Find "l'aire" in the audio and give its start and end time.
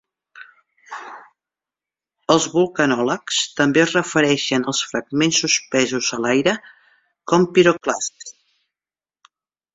6.25-6.57